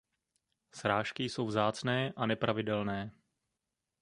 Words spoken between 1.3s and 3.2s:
vzácné a nepravidelné.